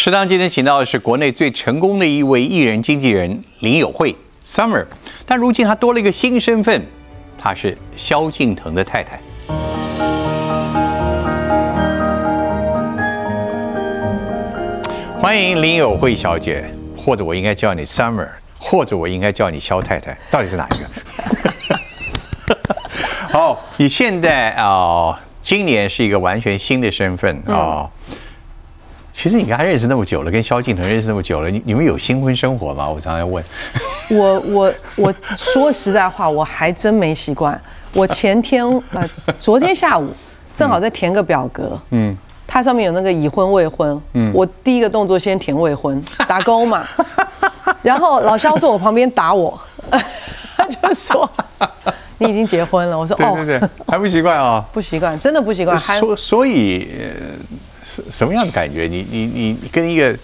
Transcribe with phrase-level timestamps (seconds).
[0.00, 4.14] 适当今天请到的是国内最成功的一位艺人经纪人林友慧
[4.46, 4.86] Summer，
[5.26, 6.86] 但如今她多了一个新身份，
[7.36, 9.20] 她是萧敬腾的太太。
[15.18, 16.64] 欢迎林友慧小姐，
[16.96, 18.28] 或者我应该叫你 Summer，
[18.60, 20.86] 或者我应该叫你萧太太，到底是哪一个？
[23.36, 27.90] 好，你现在啊、今年是一个完全新的身份啊、
[29.18, 32.88] 其实你跟他认识那么久了，跟萧敬腾认识那么久了，你你们有新婚生活吗？
[32.88, 33.44] 我常常问。
[34.10, 37.60] 我我我说实在话，我还真没习惯。
[37.94, 39.04] 我前天呃，
[39.40, 40.08] 昨天下午
[40.54, 46.86] 正好在填个表格，嗯，它上面有那个已婚未婚，嗯，我第一个动作先填未婚，打勾嘛。
[47.82, 49.60] 然后老肖坐我旁边打我，
[50.56, 51.28] 他就说
[52.18, 52.96] 你已经结婚了。
[52.96, 55.76] 我说哦，对对对，还不习惯啊、不习惯，真的不习惯。
[55.76, 57.06] 还所所以，呃，
[57.98, 58.86] 什什么样的感觉？
[58.86, 60.16] 你你你你跟一个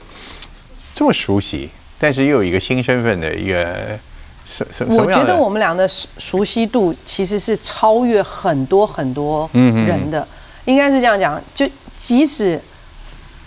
[0.95, 3.99] 这么熟悉，但是又有一个新身份的一个
[4.45, 10.27] 什什我觉得我们俩的熟熟悉度其实是超越很多很多人的，
[10.67, 11.43] 应该是这样讲。
[11.55, 12.61] 就即使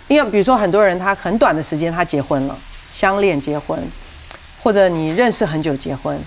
[0.08, 2.58] 因为比如说很多人他很短的时间他结婚了，
[2.92, 3.80] 相恋结婚，
[4.62, 6.20] 或者你认识很久结婚，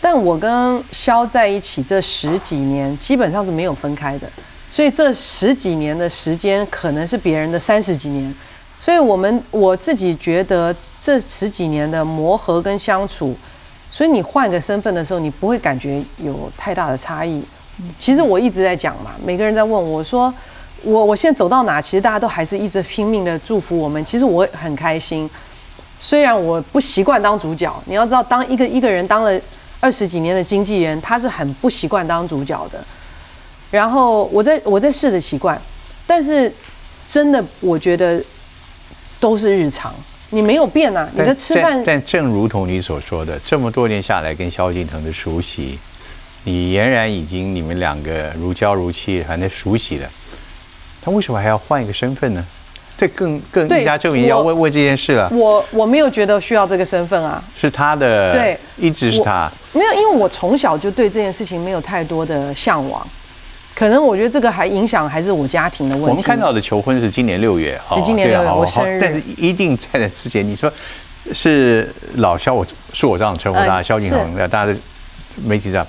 [0.00, 4.28] 但我跟肖在一起这十几年基本上是没有分开的，
[4.72, 8.34] 所以这十几年的时间可能是别人的三十几年。
[8.80, 13.36] 所以我们我自己觉得这十几年的磨合跟相处，
[13.90, 17.44] 所以你换个身份的时候，你不会感觉有太大的差异。
[17.98, 20.32] 其实我一直在讲嘛，每个人在问我说，
[20.80, 24.02] 我我现在走到哪，其实大家都还是一直拼命的祝福我们。
[24.02, 25.28] 其实我很开心，
[26.00, 29.38] 虽然我不习惯当主角，你要知道，当一个一个人当了
[29.80, 32.82] 二十几年的经纪人，他是很不习惯当主角的。
[33.72, 35.60] 然后我在我在试着习惯，
[36.06, 36.52] 但是
[37.06, 38.22] 真的我觉得
[39.18, 39.92] 都是日常，
[40.28, 45.78] 你没有变啊，你的吃饭但但正如同你所说的，这么多年下来跟萧敬腾的熟悉，
[46.44, 50.08] 你俨然已经你们两个如胶如漆，还能熟悉了。
[51.00, 52.44] 他为什么还要换一个身份呢？
[52.98, 55.28] 这更更更加证明要我问问这件事了。
[55.32, 59.50] 我我没有觉得需要这个身份啊，是他的，对一直是他。
[59.72, 63.04] 没有，因为我从小就对这件事情没有太多的向往，
[63.74, 66.10] 可能我觉得这个还影响还是我家庭的问题。
[66.10, 70.70] 我们看到的求婚是今年六月，哈今年六月我生日但是一定在那之前，你说
[71.32, 74.78] 是老萧，我是我这样称呼他，呃萧敬腾，呃大家的
[75.44, 75.86] 媒体上，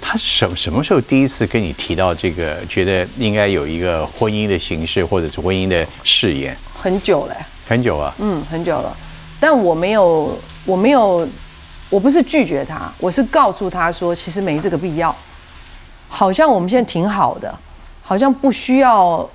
[0.00, 6.56] 他什什么时候第一次跟你提到这个，觉得应该有一个婚姻的形式或者是婚姻的誓言？
[6.74, 7.34] 很久了、
[7.66, 8.94] 很久啊，嗯，很久了，
[9.40, 11.26] 但我没有，我没有，
[11.88, 15.14] 我不是拒绝他，我是告诉他说，其实没这个必要。
[16.08, 17.54] 好像我们现在挺好的，
[18.02, 19.28] 好像不需要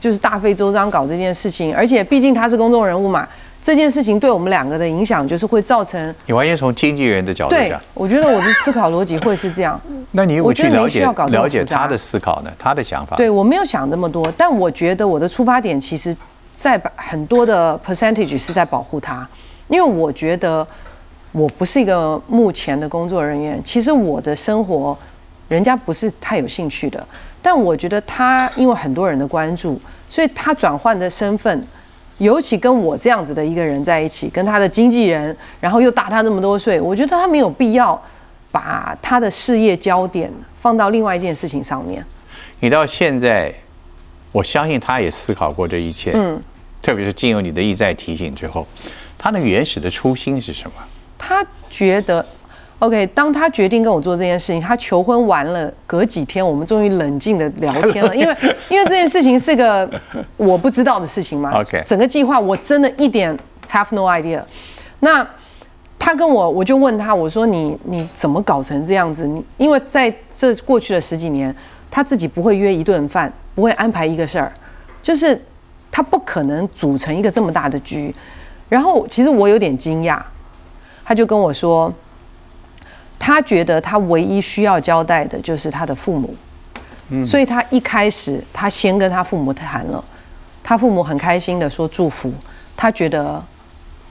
[0.00, 3.28] 就是大费周章搞这件事情，而且毕竟他是公众人物嘛，
[3.62, 6.14] 这件事情对我们两个的影响就是会造成。
[6.26, 9.80] 你完全从经纪人的角度对讲，，我觉得我的思考逻辑会是这样。
[10.12, 12.50] 那你我觉得没去了解需要搞了解他的思考呢？
[12.58, 13.16] 他的想法？
[13.16, 16.14] 对我没有想那么多，但我觉得我的出发点其实，
[16.52, 19.26] 在很多的 percentage 是在保护他，
[19.68, 20.66] 因为我觉得
[21.32, 24.96] 我不是一个目前的工作人员，其实我的生活
[25.48, 27.06] 人家不是太有兴趣的，
[27.42, 31.66] 但我觉得他因为很多人的关注，所以他转换的身份。
[32.18, 38.00] 尤其跟我这样子的一个人在一起，跟他的经纪人，然后又大他这么多岁，我觉得他没有必要
[38.52, 42.06] 把他的事业焦点放到另外一件事情上面。
[42.60, 43.52] 你到现在，
[44.30, 46.12] 我相信他也思考过这一切。
[46.14, 46.40] 嗯，
[46.80, 48.64] 特别是经由你的一再提醒之后，
[49.18, 50.76] 他的原始的初心是什么？
[51.18, 52.24] 他觉得
[52.84, 58.36] ，OK，当他决定跟我做这件事情，他求婚完了，隔几天我们终于冷静的聊天了， 因为
[58.68, 59.88] 因为这件事情是个
[60.36, 63.36] 我不知道的事情嘛 OK 整个计划我真的一点
[63.70, 64.42] have no idea。
[65.00, 65.26] 那
[65.98, 69.26] 他跟我，我就问他，我说你你怎么搞成这样子？
[69.26, 71.54] 你因为在这过去的十几年，
[71.90, 74.52] 他自己不会约一顿饭，不会安排一个事儿，
[75.02, 75.40] 就是
[75.90, 78.14] 他不可能组成一个这么大的局。
[78.68, 80.20] 然后其实我有点惊讶，
[81.04, 81.92] 他就跟我说，
[83.26, 90.04] 他觉得他唯一需要交代的就是他的父母，所以他一开始他先跟他父母谈了，
[90.62, 92.30] 他父母很开心的说祝福，
[92.76, 93.42] 他觉得，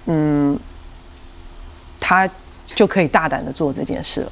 [0.07, 0.57] 嗯，
[2.00, 2.27] 他
[2.65, 4.31] 就可以大胆的做这件事了。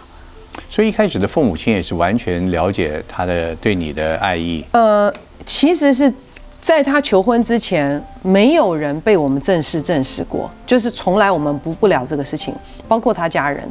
[0.67, 4.65] 所以一开始的父母亲也是完全了解他的对你的爱意。
[4.71, 5.13] 呃，
[5.45, 6.11] 其实是
[6.59, 12.55] 在他求婚之前，没有人被我们正式证实过，就是从来我们不不聊这个事情，
[12.87, 13.69] 包括他家人，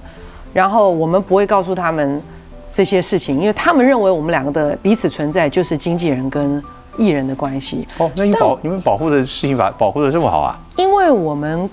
[0.52, 2.20] 然后我们不会告诉他们
[2.72, 6.62] 这些事情，因为他们认为我们两个的彼此存在就是经纪人跟
[6.96, 7.86] 艺人的关系。
[7.98, 10.58] 哦，那你保你们保护的事情法保护的这么好啊？
[10.76, 11.68] 因为我们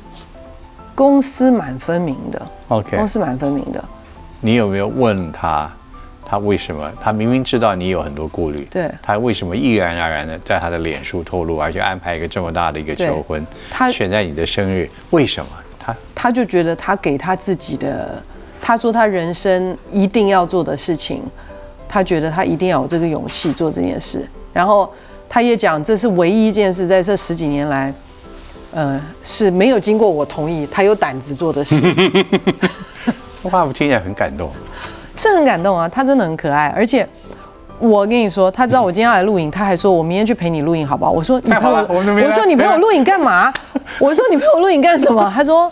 [0.96, 3.84] 公司蛮分明的，OK，公司蛮分明的。
[4.40, 5.72] 你有没有问他，
[6.24, 6.92] 他为什么？
[7.02, 15.50] 他明明知道你有很多顾虑，对，他为什么毅然而然的在他的脸书透露，而且安排一个这么大的一个求婚，他选在你的生日，为什么？
[15.80, 18.22] 他他就觉得他给他自己的，
[18.68, 21.24] 他说他人生一定要做的事情，
[21.88, 24.28] 他觉得他一定要有这个勇气做这件事。
[24.52, 24.92] 然后
[25.30, 27.94] 他也讲，这是唯一一件事，在这十几年来，
[28.74, 31.82] 呃，是没有经过我同意，他有胆子做的事。
[33.50, 34.52] 话我听起来很感动，
[35.16, 35.88] 是很感动啊！
[35.88, 37.08] 他真的很可爱，而且
[37.80, 41.12] 我跟你说，他知道我今天要来录影，他还说我明天去陪你录影，好不好？
[41.12, 43.54] 我说你陪我， 我说你陪我录影干嘛？
[44.00, 45.32] 我说你陪我录影干什么？
[45.34, 45.72] 他说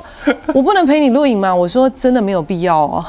[0.53, 1.53] 我不能陪你录影吗？
[1.53, 3.05] 我说真的没有必要哦。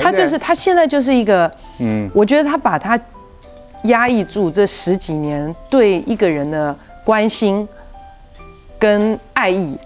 [0.00, 2.98] 他就是他现在就是一个，嗯，我觉得他把他
[3.84, 6.74] 压抑住这十几年对一个人的
[7.04, 7.66] 关心
[8.78, 9.78] 跟爱意，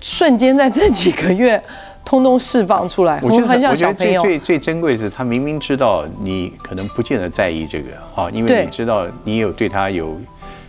[0.00, 1.62] 瞬间在这几个月。
[2.06, 4.22] 通通释放出来，我觉得很像小朋友。
[4.22, 10.16] 最最珍贵是，他明明知道你可能不见得在意这个啊，因为你知道你有对他有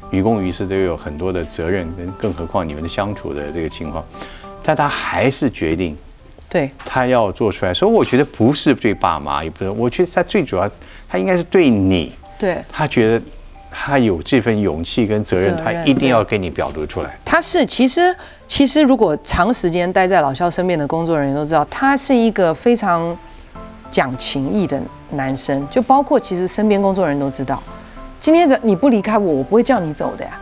[0.09, 4.03] 于公于私都有很多的责任，跟更何况你们的相处的这个情况，
[4.63, 5.95] 但他还是决定，
[6.49, 7.71] 对，他要做出来。
[7.71, 10.67] 所以我觉得不是对爸妈，也不是，我觉得他最主要，
[11.07, 13.23] 他应该是对你，对，他觉得。
[13.79, 17.15] 他有这份勇气跟责任，他一定要跟你表露出来。
[17.23, 18.15] 他是其实
[18.47, 23.15] 其实如果长时间待在老肖身边的工作人员都知道，他是一个非常
[23.91, 25.67] 讲情义的男生。
[25.69, 27.61] 就包括其实身边工作人员都知道，
[28.19, 30.39] 今天你不离开我，我不会叫你走的呀。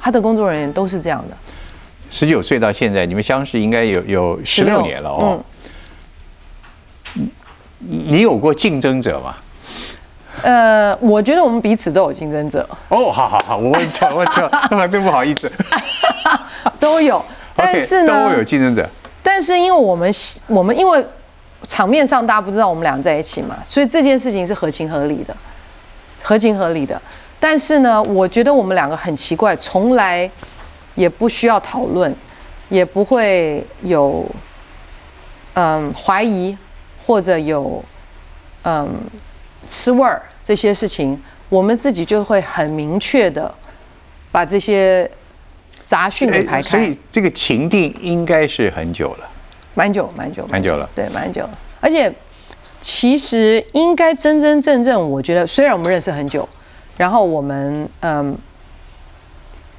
[0.00, 1.36] 他的工作人员都是这样的。
[2.10, 5.40] 十九岁到现在，你们相识应该有有十六年了哦。
[7.14, 7.28] 嗯，
[7.78, 9.34] 你有过竞争者吗？
[10.42, 12.68] 呃，我觉得我们彼此都有竞争者。
[12.88, 14.50] 哦，好好好，我问错， 问错，
[14.88, 15.50] 真不好意思。
[16.78, 17.24] 都有，
[17.64, 18.88] 但是呢，都有竞争者。
[19.22, 20.12] 但是因为我们
[20.46, 21.04] 我们因为
[21.66, 25.34] 场面上大家不知道我们俩在一起嘛，所以这件事情是合情合理的，
[26.22, 27.00] 合情合理的。
[27.40, 30.30] 但是呢，我觉得我们两个很奇怪，从来
[30.94, 32.14] 也不需要讨论，
[32.68, 34.26] 也不会有
[35.54, 36.56] 嗯怀疑
[37.06, 37.82] 或者有
[38.62, 38.88] 嗯
[39.66, 40.22] 吃味儿。
[40.42, 41.18] 这些事情，
[41.48, 43.54] 我们自己就会很明确的
[44.30, 45.10] 把这些
[45.94, 46.70] 杂讯给排开。
[46.70, 49.28] 所以这个情定应该是很久了，
[49.74, 50.90] 蛮久，蛮久，蛮久了。
[50.92, 51.56] 对，蛮久了。
[51.80, 52.12] 而且
[52.80, 56.48] 其实应该真真正正，我觉得虽然我们认识很久，
[56.96, 58.36] 然后我们嗯，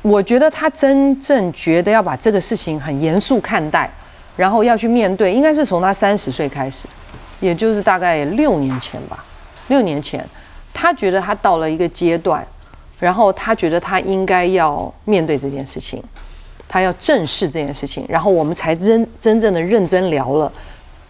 [0.01, 3.91] 我觉得他真正觉得要把这个事情很严肃看待，
[4.37, 6.87] 然后要去面对，应该是从他三十岁开始，
[7.41, 9.21] 也就是大概六年前吧，
[9.67, 10.25] 六年前。
[10.77, 12.45] 他觉得他到了一个阶段，
[12.99, 16.01] 然后他觉得他应该要面对这件事情，
[16.67, 20.51] 他要正视这件事情，然后我们才真真正的认真聊了。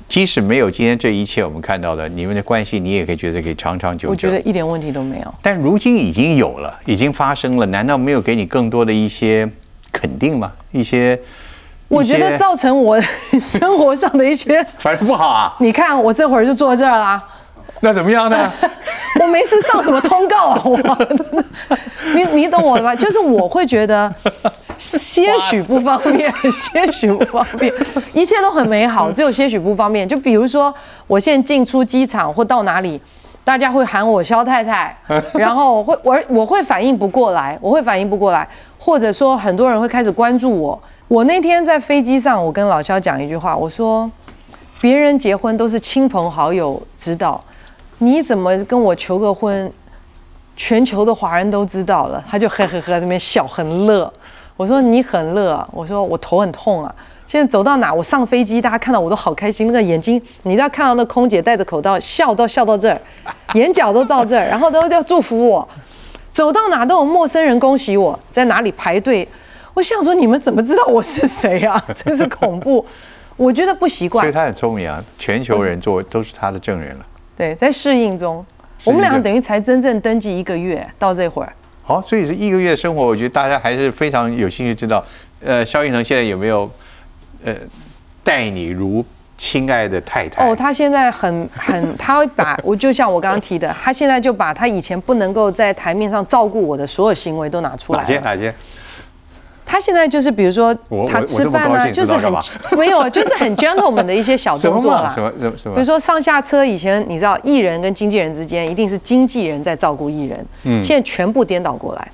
[0.07, 4.11] 即使没有今天这一切，我们看到的你们的关系，你也可以觉得可以长长久久。
[4.11, 5.35] 我觉得一点问题都没有。
[5.41, 9.49] 但如今已经有了，已经发生了，难道没有给你更多的一些
[9.91, 10.51] 肯定吗？
[10.71, 11.19] 一些，
[11.87, 13.01] 我觉得造成我
[13.41, 15.55] 生活上的一些反正不好啊。
[15.59, 17.23] 你看我这会儿就坐这儿啦。
[17.85, 18.51] 那怎么样呢？
[19.21, 20.61] 我没事上什么通告啊？
[20.65, 20.75] 我，
[22.15, 22.95] 你你懂我的吧？
[22.95, 24.11] 就是我会觉得
[24.79, 27.71] 些许不方便，些许不方便，
[28.11, 30.09] 一切都很美好，只有些许不方便。
[30.09, 30.73] 就比如说，
[31.05, 32.99] 我现在进出机场或到哪里，
[33.43, 34.97] 大家会喊我肖太太，
[35.37, 38.47] 然后会我我会反应不过来，我会反应不过来，
[38.79, 40.81] 或者说很多人会开始关注我。
[41.07, 44.09] 我那天在飞机上，我跟老肖讲一句话，我说
[44.81, 47.39] 别人结婚都是亲朋好友知道。
[47.99, 49.71] 你怎么跟我求个婚？
[50.57, 54.11] 全球的华人都知道了，他就呵呵呵在那边笑，很乐。
[54.55, 56.95] 我说你很乐，我说我头很痛啊。
[57.27, 63.01] 现在走到哪，我上飞机，大家看到我都好开心，那个眼睛，你知道看到那空姐戴着口罩笑到笑到这儿，
[63.55, 65.67] 眼角都到这儿，然后都要祝福我。
[66.31, 69.27] 走到哪都有陌生人恭喜我，在哪里排队，
[69.73, 71.83] 我想说你们怎么知道我是谁啊？
[71.93, 72.85] 真是恐怖，
[73.35, 74.23] 我觉得不习惯。
[74.23, 77.05] 所以他很聪明啊，全球人做都是他的证人了。
[77.35, 78.45] 对，在适应中，
[78.83, 81.51] 我们两个等于才真正登记一个月，到这会儿。
[81.83, 85.03] 好，所以是一个月的生活，我觉得大家还是非常有兴趣知道。
[85.43, 86.69] 呃，萧敬腾现在有没有
[87.43, 87.53] 呃
[88.23, 89.05] 待你如
[89.37, 90.49] 亲爱的太太？
[90.49, 97.99] 哦，他现在很很，他会把我就像我刚刚提的，他现在就把他以前不能够在台面上照顾我的所有行为都拿出来。
[97.99, 98.19] 哪些？
[98.19, 98.53] 哪些？
[99.65, 100.73] 他现在就是，比如说
[101.07, 102.31] 他吃饭呢，就是很
[102.77, 105.11] 没有，就是很 gentleman 的一些小动作啦。
[105.15, 105.75] 什么什么什么？
[105.75, 112.11] 比如说上下车以前，你知道艺人跟经纪人之间一定是经纪人在照顾艺人，嗯，现在全部颠倒过来，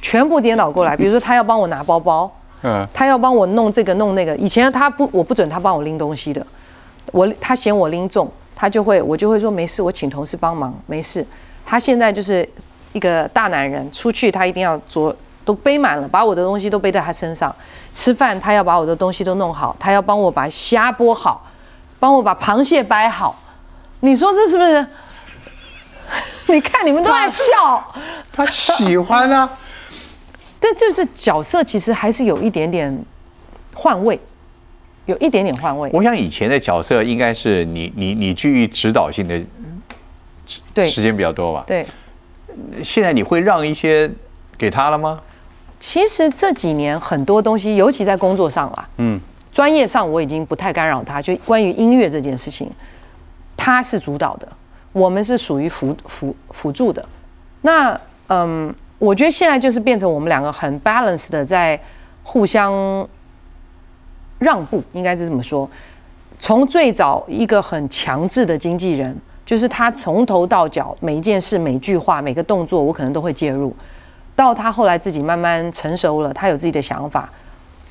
[0.00, 0.96] 全部颠倒过来。
[0.96, 2.30] 比如说，他要帮我拿包包，
[2.62, 4.36] 嗯，他要帮我弄这个弄那个。
[4.36, 6.46] 以前他不，我不准他帮我拎东西的，
[7.12, 11.26] 我他嫌我拎重，他就会我就会说没事，我请同事帮忙，没事。
[11.64, 12.48] 他现在就是
[12.92, 15.14] 一个大男人，出去他一定要左
[15.46, 17.54] 都背满了，把我的东西都背在他身上。
[17.92, 21.46] 吃饭他要把我的东西都弄好，他要帮我把虾剥好，
[22.00, 23.40] 帮我把螃蟹掰好。
[24.00, 24.86] 你说这是不是？
[26.52, 27.94] 你看你们都在笑，
[28.32, 29.48] 他喜欢啊。
[30.60, 33.04] 这就是角色，其实还是有一点点
[33.72, 34.18] 换位，
[35.04, 35.88] 有一点点换位。
[35.92, 39.40] 我想以前的角色应该是你你你居于指导性的
[40.74, 41.62] 对时间比较多吧？
[41.68, 41.86] 对，
[42.82, 44.10] 现在你会让一些
[44.58, 45.20] 给他了吗？
[45.88, 49.20] 其实这几年很多东西，尤其在工作上啊，嗯，
[49.52, 52.68] 专业上我已经不太干扰他，就关于音乐这件事情，
[53.56, 54.48] 他是主导的，
[54.90, 57.08] 我们是属于辅辅辅助的。
[57.62, 61.80] 那嗯，我觉得现在就是变成我们两个很 balance 的在
[62.24, 63.08] 互相
[64.40, 65.70] 让步，应该是这么说。
[66.40, 73.72] 从最早一个很强制的经纪人，就是他从头到脚每一件事、每句话、每个动作，我可能都会介入。
[74.36, 77.28] 到他后来自己慢慢成熟了，他有自己的想法，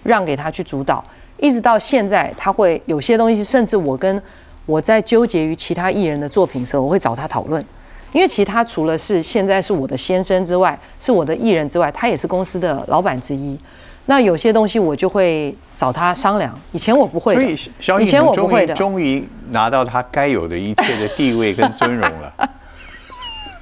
[0.03, 1.03] 让给他去主导，
[1.37, 4.21] 一直到现在，他会有些东西，甚至我跟
[4.67, 7.65] 我在纠结于其他艺人的作品的时候，我会找他讨论，
[8.13, 13.59] 因为其他除了是现在是我的先生之外，是我的艺人之外，他也是公司的老板之一。
[14.05, 17.33] 那有些东西我就会找他商量，以前我不会
[17.79, 18.75] 所以前我不会的。
[18.75, 22.31] 终于拿到他该有的一切的地位跟尊荣了。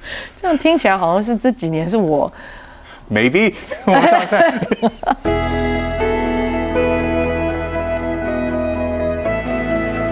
[0.36, 2.30] 这样听起来好像是这几年是我
[3.10, 3.54] Maybe
[3.86, 4.50] 我们上菜。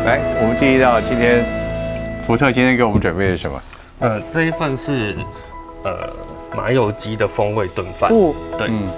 [0.05, 1.45] 来，我们注意到今天
[2.27, 3.61] 福特今天给我们准备的什么？
[4.01, 5.17] 呃，这一份是
[5.85, 6.09] 呃
[6.57, 8.69] 麻油鸡的风味炖饭，不对。
[8.69, 8.89] 嗯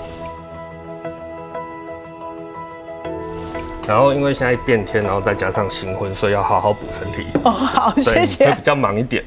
[3.86, 7.26] 然后因为现在变天，然后再加上新婚，所以要好好补身体。
[7.44, 8.46] 哦，好，对谢谢。
[8.54, 9.22] 比较忙一点。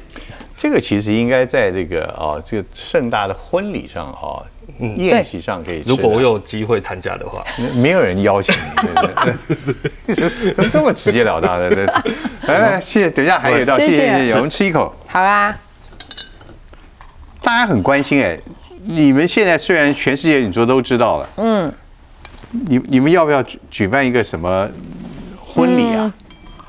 [0.56, 4.44] 这个其实应该在这个哦，这个盛大的婚礼上哦，
[4.96, 5.88] 宴席上可以吃。
[5.88, 7.42] 如果我有机会参加的话，
[7.76, 8.88] 没有人邀请你，
[10.06, 11.68] 对对对怎么这么直截了当的？
[11.74, 11.86] 对，
[12.42, 13.10] 来来，谢谢。
[13.10, 14.34] 等一下还有一道，谢谢谢谢谢谢。
[14.34, 14.94] 我们吃一口。
[15.06, 15.56] 好啊，
[17.42, 18.38] 大家很关心哎，
[18.84, 21.72] 你们现在虽然全世界你说都知道了，嗯，
[22.50, 24.68] 你你们要不要举举办一个什么
[25.44, 26.12] 婚礼啊？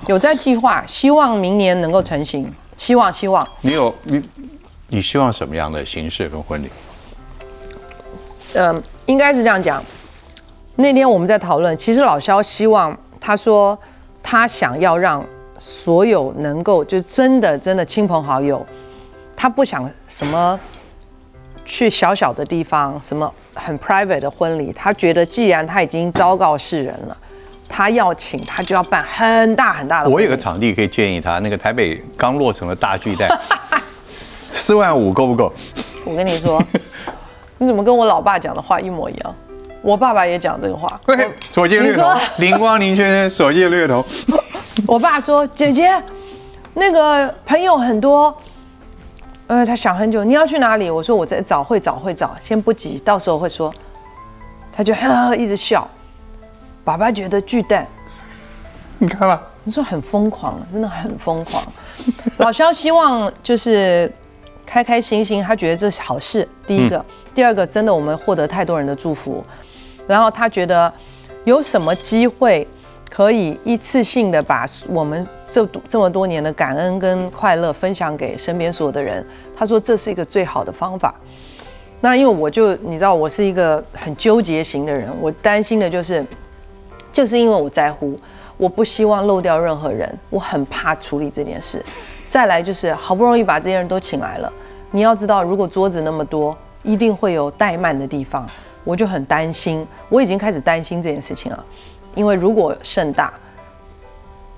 [0.07, 3.45] 有在计划，希望明年能够成型，希望希望。
[3.61, 4.23] 你有你
[4.87, 6.69] 你希望什么样的形式跟婚礼？
[8.53, 9.83] 嗯，应该是这样讲。
[10.75, 13.77] 那天我们在讨论，其实老肖希望他说
[14.23, 15.25] 他想要让
[15.59, 18.65] 所有能够就真的真的亲朋好友，
[19.35, 20.57] 他不想什么
[21.65, 27.17] 去小小的地方，什么很 private 的婚礼，他觉得既然他已经昭告世人了，
[27.67, 30.09] 他要请他就要办很大很大的。
[30.09, 33.29] 我有个场地可以建议他，那个台北刚落成的大巨蛋，
[34.53, 35.51] 四万五够不够？
[36.05, 36.63] 我跟你说，
[37.59, 39.35] 你怎么跟我老爸讲的话一模一样？
[39.81, 40.99] 我爸爸也讲这个话。
[41.05, 44.03] 嘿所见略同你说，灵光林先生所见略同。
[44.87, 46.01] 我爸说：“姐姐，
[46.73, 48.35] 那个朋友很多，
[49.47, 53.73] 呃，他想很久，你要去哪里？”我说：“我在找，会找，会找，先不急，到时候会说。”
[54.71, 55.87] 他就呵呵一直笑。
[56.85, 57.85] 爸爸觉得巨蛋，
[58.97, 61.61] 你看吧，你说很疯狂，真的很疯狂。
[62.37, 64.11] 老肖希望就是
[64.69, 66.47] 开开心心，他觉得这是好事。
[66.67, 69.43] 第一个，第二个，真的我们获得太多人的祝福，
[70.05, 70.93] 然后他觉得
[71.43, 72.67] 有什么机会
[73.09, 79.25] 可以一次性的把我们这这么多年的感恩跟快乐分享给身边所有的人，
[79.57, 81.15] 他说这是一个最好的方法。
[81.99, 86.23] 那因为我就你知道，我是一个很纠结型的人，我担心的就是，
[87.11, 88.19] 就是因为我在乎，
[88.55, 91.83] 我不希望漏掉任何人，我很怕处理这件事。
[92.29, 94.53] 再来就是好不容易把这些人都请来了，
[94.91, 98.47] 你要知道，如果桌子那么多，一定会有怠慢的地方，
[98.83, 101.65] 我就很担心，我已经开始担心这件事情了，
[102.13, 103.33] 因为如果盛大，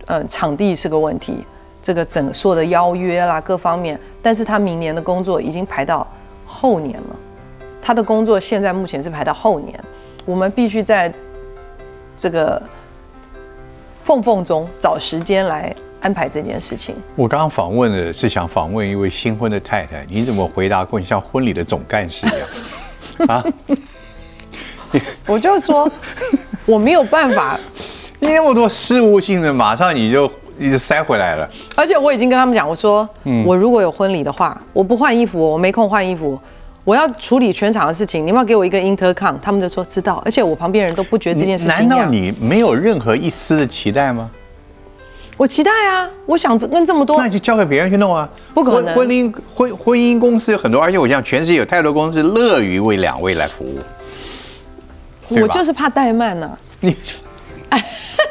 [0.08, 1.46] 嗯，场地是个问题，
[1.82, 6.06] 这个整个所有的邀约啦各方面，但是他明年的工作已经排到
[6.46, 7.16] 后年了。
[7.82, 9.82] 他的工作现在目前是排到后年，
[10.26, 11.12] 我们必须在
[12.18, 12.62] 这个
[14.04, 16.96] 缝缝中找时间来安排这件事情。
[17.16, 21.00] 我刚刚访问的是想访问一位新婚的太太，你怎么回答过？
[21.00, 23.30] 你像婚礼的总干事一样？
[23.38, 23.46] 啊，
[25.28, 25.90] 我就说
[26.66, 27.60] 我没有办法，
[28.20, 31.50] 你那么多事务性的，马上你就你就塞回来了。
[31.76, 33.08] 而且我已经跟他们讲，我说，
[33.46, 36.40] 我如果有婚礼的话，我不换衣服，我没空换衣服，
[36.84, 44.30] 我要处理全场的事情，你们要给我一个 intercom，他们就说知道，而且我旁边人都不觉得这件事情难道你没有任何一丝的期待吗？
[45.42, 46.08] 我期待啊！
[46.28, 48.30] 我想跟这么多，那就交给别人去弄啊！
[48.54, 48.94] 不可能。
[48.94, 53.80] 婚姻婚婚姻公司有很多，而且我想全世界有太多公司乐于为两位来服务。
[55.30, 56.48] 我就是怕怠慢呢。
[56.82, 56.96] 你，
[57.70, 57.84] 哎，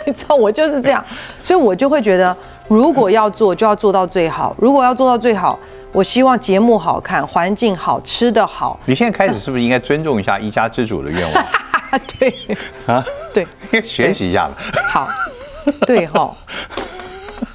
[0.07, 1.05] 你知道我就是这样，
[1.43, 2.37] 所以我就会觉得，
[2.69, 4.55] 如果要做，就要做到最好。
[4.57, 5.59] 如果要做到最好，
[5.91, 8.79] 我希望节目好看，环境好，吃的好。
[8.87, 11.45] 你现在开始是不是应该尊重一下一家之主的愿望？
[12.21, 12.33] 对
[12.87, 13.45] 啊，对，
[13.83, 14.55] 学习一下吧。
[14.93, 15.09] 好，
[15.85, 16.33] 对哈。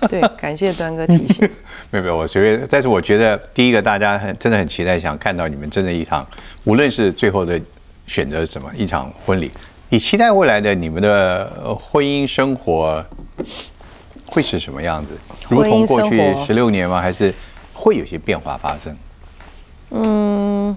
[0.09, 1.49] 对，感谢端哥提醒。
[1.91, 2.67] 没有没有，我随便。
[2.69, 6.25] 但是我觉得，第一个大家很真的很期待，想看到你们真的一场，
[6.63, 7.59] 无论是最后的
[8.07, 9.51] 选择是什么，一场婚礼。
[9.89, 13.05] 你期待未来的你们的婚姻生活
[14.25, 15.11] 会是什么样子？
[15.49, 16.99] 如同过去十六年吗？
[16.99, 17.33] 还是
[17.73, 18.95] 会有些变化发生？
[19.91, 20.75] 嗯，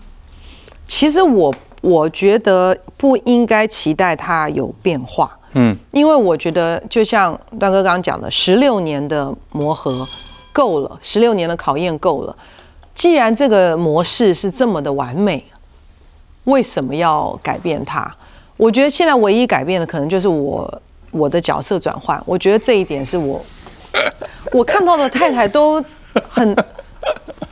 [0.87, 5.38] 其实我我觉得不应该期待它有变化。
[5.61, 9.93] 嗯，因为我觉得就像段哥刚刚讲的，十六年的磨合
[10.53, 12.37] 够了，十六年的考验够了。
[12.95, 15.45] 既然这个模式是这么的完美，
[16.45, 18.09] 为什么要改变它？
[18.57, 22.23] 我觉得现在唯一改变的可能就是我我的角色转换。
[22.25, 23.45] 我觉得这一点是我
[24.53, 25.85] 我看到的太太都
[26.29, 26.57] 很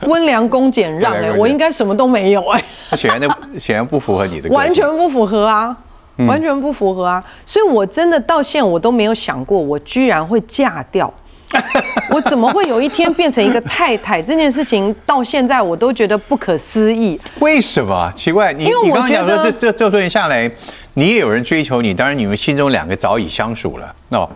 [0.03, 2.63] 温良恭俭让 哎，我应该什么都没有哎。
[2.97, 5.75] 显然显然不符合你的，完全不符合啊。
[6.25, 7.23] 完全不符合啊！
[7.45, 11.13] 所以我真的到现在我都没有想过，我居然会嫁掉。
[12.11, 14.21] 我怎么会有一天变成一个太太？
[14.21, 17.17] 这件事情到现在我都觉得不可思议。
[17.39, 18.11] 为什么？
[18.17, 20.51] 奇怪，你你刚刚讲说这这这段下来，
[20.95, 23.95] 你也有人追求你，当然你们心中两个早已相属了。
[24.09, 24.29] 哦，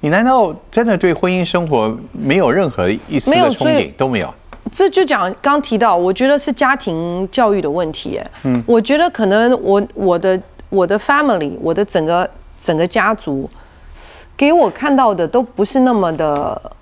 [0.00, 4.34] 你难道真的对婚姻生活没有任何一丝的憧憬都没有？
[4.72, 8.20] 这就讲刚提到，我觉得是家庭教育的问题。
[8.42, 10.40] 嗯，我觉得可能我我的。
[10.68, 13.48] 我的 family，我的整个整个家族，
[14.36, 16.72] 给我看到的都不是那么的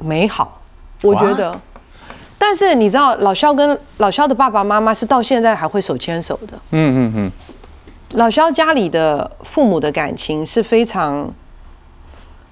[0.00, 0.60] 美好，
[1.02, 1.58] 我觉得。
[2.38, 6.58] 但是你知道，老肖跟老肖的爸爸妈妈是到现在还会手牵手的。
[6.70, 7.32] 嗯嗯嗯。
[8.12, 11.32] 老肖家里的父母的感情是非常。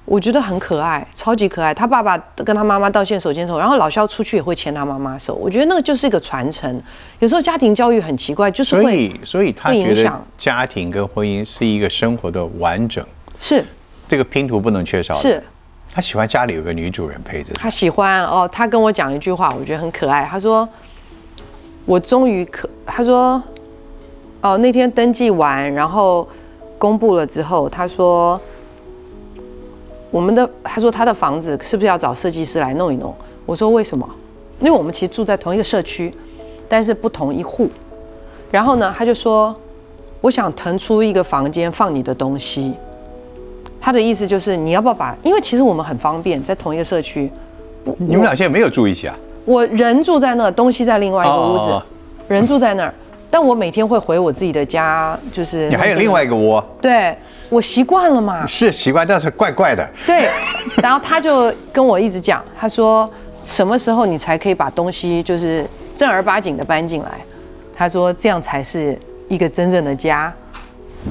[0.07, 1.75] 我觉得很可爱，超级可爱。
[1.75, 5.35] 他爸爸跟他妈妈道歉手牵手，然后老肖出去也会牵他妈妈手。
[5.35, 6.81] 我觉得那个就是一个传承。
[7.19, 13.05] 有时候家庭教育很奇怪，就是会所以所以他觉得家庭跟婚姻是一个生活的完整，
[13.41, 13.65] 是
[14.07, 15.13] 这个拼图不能缺少。
[15.17, 15.43] 是，
[15.93, 17.53] 他喜欢家里有个女主人陪着。
[17.55, 20.25] 他喜欢哦，他跟我讲一句话，我觉得很可爱。
[20.31, 20.69] 他说
[21.85, 23.43] ：“我终于可。”他说
[24.41, 26.29] ：“哦，那天登记完，然后
[26.79, 28.41] 公布了之后，他说。”
[30.11, 33.15] 我们的他说他的房子是不是要找设计师来弄一弄？
[33.45, 34.09] 我说为什么？
[34.61, 36.15] 因为我们其实住在同一个社区，
[36.69, 37.69] 但是不同一户。
[38.51, 39.55] 然后呢，他就说
[40.21, 42.73] 我想腾出一个房间放你的东西。
[43.81, 45.17] 他的意思就是你要不要把？
[45.23, 47.31] 因为其实我们很方便，在同一个社区。
[47.99, 49.17] 你们俩现在没有住一起啊？
[49.45, 51.83] 我人住在那，东西在另外一个屋子，
[52.29, 52.95] 人住在那儿。
[53.31, 56.65] 但我每天会回我自己的家，就是你还有另外一个窝。
[56.81, 57.15] 对。
[57.49, 58.47] 我习惯了嘛？
[58.47, 59.89] 是习惯，但是怪怪的。
[60.07, 60.29] 对，
[60.83, 63.09] 然后他就跟我一直讲，他说
[63.47, 67.13] 什么时候你才可以把东西就是正儿八经的搬进来？
[67.75, 70.33] 他说这样才是一个真正的家。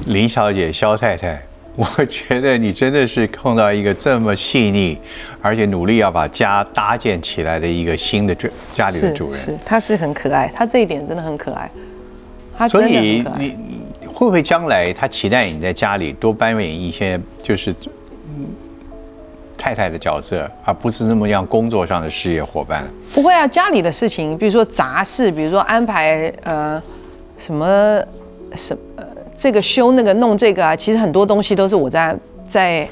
[0.06, 1.40] 林小姐、肖太太，
[1.74, 4.98] 我觉得你真的是碰到一个这么细腻，
[5.40, 9.32] 而且努力要把家搭建起来的一个新的主家里的主人。
[9.32, 11.70] 是，他是很可爱，他这一点真的很可爱。
[12.58, 13.75] 他所以你。
[14.16, 17.74] 会不会将来他期待你在家里多扮演一些就是
[19.58, 22.88] 太太的角色，而不是那么样工作上的事业伙伴？
[23.12, 26.82] 不会啊，家里的事情，比如说杂事，比如说安排呃
[27.36, 28.00] 什么
[28.54, 32.16] 什呃这个修那个弄这个啊，其实很多东西都是我在
[32.48, 32.88] 在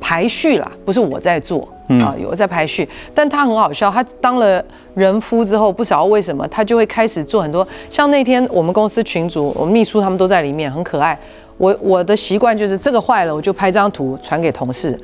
[0.00, 1.68] 排序啦，不是我在做
[2.00, 2.88] 啊，有在排序。
[3.14, 4.64] 但他很好笑，他当了。
[4.94, 11.18] 人夫之后不晓得为什么他就会开始做很多，像那天我们公司群主，我们秘书他们都在里面，很可爱。
[11.58, 14.98] 我我的习惯就是这个坏了我就拍张图传给同事，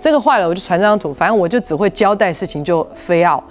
[0.00, 3.42] 这个坏了我就传张图，反正我就只会交代事情就非要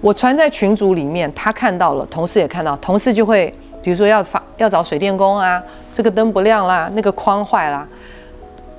[0.00, 5.62] 我传在群组里面，他看到了，同事也看到，同事就会比如说要发要找水电工啊，
[5.94, 7.86] 这个灯不亮啦，那个框坏啦，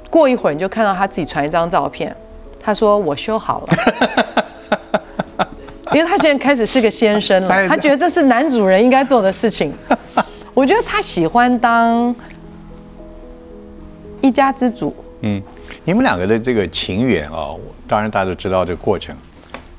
[0.10, 2.16] 过一会儿你就看到他自己传一张照片，
[2.60, 4.46] 他说我修好了。
[5.94, 9.74] 因为他现在开始是个先生了， 他觉得这是男主人应该做的事情。
[10.54, 12.14] 我觉得他喜欢当
[14.22, 14.96] 一家之主。
[15.22, 15.42] 嗯，
[15.84, 19.16] 你们两个的这个情缘哦，当然大家都知道这个过程。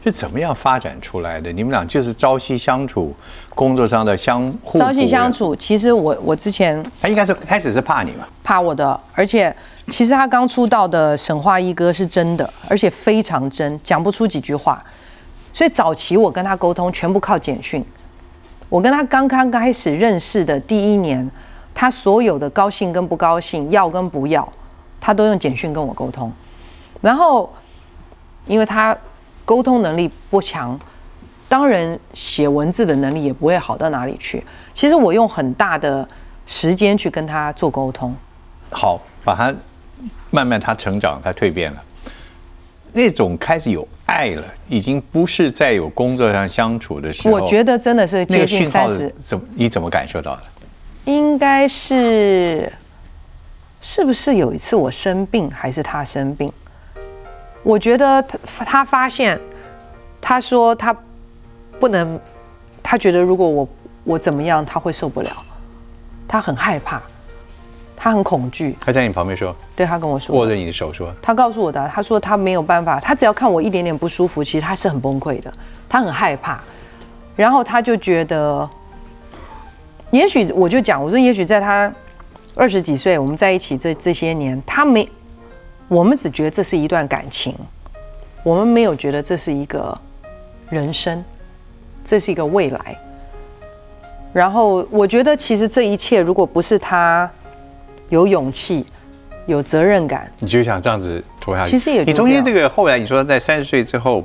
[0.05, 1.53] 是怎么样发展出来的？
[1.53, 3.15] 你们俩就是朝夕相处，
[3.55, 5.33] 工作上的相互朝夕相。
[5.33, 8.27] 处，其实我我之前他应该是开始是怕你嘛？
[8.43, 9.55] 怕我的，而且
[9.91, 14.83] 其实他刚出道的神话一哥是真的，而且非常真，讲不出几句话。
[15.53, 17.85] 所以早期我跟他沟通全部靠简讯。
[18.69, 21.31] 我跟他刚刚开始认识的第一年，
[21.75, 24.51] 他所有的高兴跟不高兴，要跟不要，
[24.99, 26.33] 他都用简讯跟我沟通。
[27.03, 27.53] 然后，
[28.47, 28.97] 因为他
[29.45, 30.79] 沟通能力不强，
[31.49, 34.43] 当然写文字的能力也不会好到哪里去。
[34.73, 36.09] 其实我用很大的
[36.47, 38.15] 时间去跟他做沟通。
[38.71, 39.55] 好，把他
[40.31, 41.83] 慢慢他成长，他蜕变了，
[42.93, 47.35] 那种开始有爱了，已经不是在有工作上相处的时候。
[47.35, 50.43] 我觉得真的是接近三十，怎么你怎么感受到的？
[51.07, 52.71] 应该是
[53.81, 56.53] 是不是有一次我生病，还是他生病？
[57.65, 59.41] 我觉得他他发现，
[60.21, 60.95] 他说他
[61.81, 62.21] 不能，
[62.83, 63.69] 他觉得如果我
[64.05, 65.31] 我怎么样，他会受不了，
[66.29, 67.03] 他很害怕，
[67.97, 68.77] 他很恐惧。
[68.81, 75.53] 他在你旁边说，对他跟我说，握着你的手说，他告诉我的，他说他没有办法，他只要看我一点点不舒服，其实他是很崩溃的，
[75.89, 76.61] 他很害怕，
[77.37, 78.69] 然后他就觉得，
[80.11, 81.93] 也许我就讲，我说也许在他
[82.55, 85.09] 二十几岁，我们在一起这这些年，他没，
[85.89, 87.55] 我们只觉得这是一段感情，
[88.43, 89.97] 我们没有觉得这是一个
[90.69, 91.25] 人生，
[92.05, 92.99] 这是一个未来。
[94.33, 97.31] 然后我觉得，其实这一切如果不是他
[98.13, 98.85] 有勇气、
[99.47, 101.71] 有责任感，你就想这样子拖下去。
[101.71, 104.23] 其实也就你中间这这个后来你说在三十岁之后，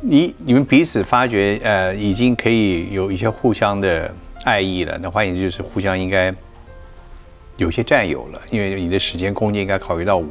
[0.00, 4.10] 你你们彼此发觉呃已经可以有一些互相的
[4.44, 6.34] 爱意了，那换言之就是互相应该
[7.58, 10.24] 有些占有了，因为你的时间空间应该考虑到我。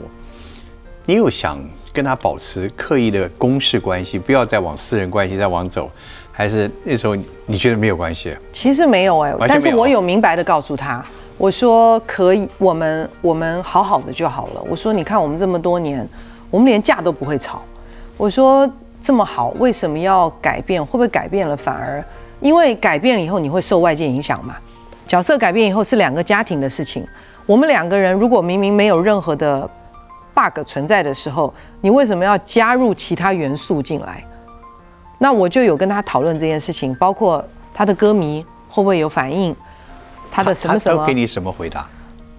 [1.06, 5.88] 你有想跟他保持刻意的公事关系，不要再往私人关系再往走，
[6.32, 8.36] 还是那时候你觉得没有关系？
[8.52, 11.06] 其实没有哎、但是我有明白的告诉他，
[11.38, 14.64] 我说可以，我们我们好好的就好了。
[14.70, 16.08] 我说你看我们这么多年，
[16.50, 17.62] 我们连架都不会吵。
[18.16, 18.70] 我说
[19.02, 20.84] 这么好，为什么要改变？
[20.84, 22.04] 会不会改变了反而
[22.40, 24.56] 因为改变了以后你会受外界影响嘛？
[25.06, 27.06] 角色改变以后是两个家庭的事情。
[27.46, 29.70] 我们两个人如果明明没有任何的
[30.34, 34.26] bug 存在的时候，你为什么要加入其他元素进来？
[35.20, 37.44] 那我就有跟他讨论这件事情，包括
[37.74, 39.56] 他的歌迷会不会有反应，
[40.36, 41.88] 他的什么什么他都给，你什么回答？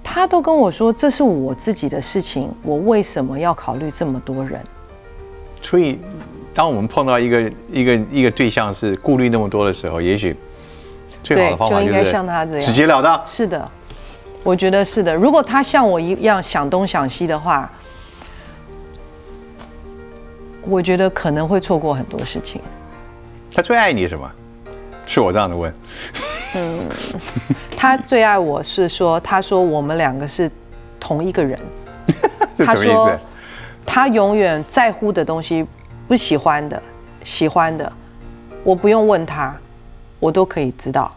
[0.04, 4.60] 他都跟我说这是我自己的事情，我为什么要考虑这么多人？
[5.62, 5.98] 所以，
[6.52, 10.36] 当我们碰到一个一个一个对象是顾虑那么多的时候，也许
[11.22, 13.18] 最好的方法就应该就是像他这样直截了当。
[13.24, 13.66] 是的，
[14.44, 15.14] 我觉得是的。
[15.14, 17.70] 如果他像我一样想东想西的话，
[20.68, 22.60] 我觉得可能会错过很多事情。
[23.54, 24.30] 他最爱你什么？
[25.06, 25.72] 是我这样的问。
[27.76, 30.50] 他最爱我是说，他说我们两个是
[30.98, 31.58] 同一个人。
[32.58, 33.18] 他说？
[33.84, 35.64] 他永远在乎的东西，
[36.08, 36.82] 不喜欢的、
[37.22, 37.90] 喜欢的，
[38.64, 39.54] 我不用问他，
[40.18, 41.14] 我都可以知道。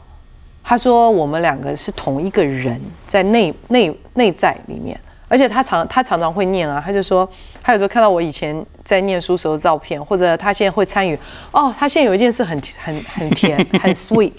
[0.63, 7.27] 他说我们两个是同一个人，在内内内在里面，而且他常他常常会念啊，他就说
[7.63, 11.17] 他有时候看到我以前在念书时候的照片，或者他现在会参与
[11.51, 14.33] 哦，他现在有一件事很很很甜很 sweet。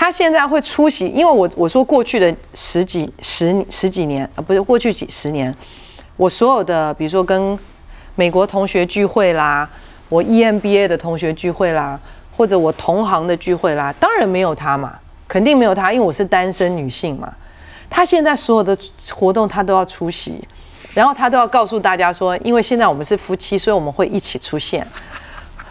[0.00, 5.52] 他现在会出席，因为我我说过去的十几十十几年，啊，不是过去几十年，
[6.16, 7.58] 我所有的比如说跟
[8.14, 9.68] 美国同学聚会啦，
[10.08, 11.98] 我 E EMBA 的同学聚会啦，
[12.36, 17.28] 或者我同行的聚会啦，当然没有他嘛，肯定没有他，因为我是单身女性嘛。
[17.90, 18.78] 他现在所有的
[19.10, 20.40] 活动他都要出席，
[20.94, 24.86] 然后他都要告诉大家说，因为现在我们是夫妻，所以我们会一起出现。